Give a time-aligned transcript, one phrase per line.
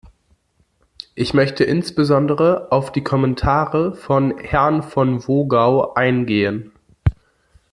[1.13, 6.71] Ich möchte insbesondere auf die Kommentare von Herrn von Wogau eingehen.